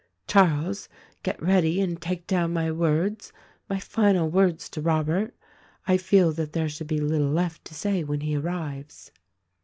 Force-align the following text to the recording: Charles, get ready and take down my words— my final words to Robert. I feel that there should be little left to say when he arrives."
Charles, 0.25 0.89
get 1.21 1.39
ready 1.39 1.79
and 1.79 2.01
take 2.01 2.25
down 2.25 2.51
my 2.53 2.71
words— 2.71 3.31
my 3.69 3.79
final 3.79 4.27
words 4.31 4.67
to 4.69 4.81
Robert. 4.81 5.35
I 5.87 5.97
feel 5.97 6.31
that 6.31 6.53
there 6.53 6.69
should 6.69 6.87
be 6.87 6.99
little 6.99 7.29
left 7.29 7.63
to 7.65 7.75
say 7.75 8.03
when 8.03 8.21
he 8.21 8.35
arrives." 8.35 9.11